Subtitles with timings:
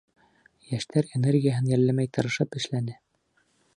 [0.69, 2.97] Йәштәр энергияһын йәлләмәй тырышып эшләне.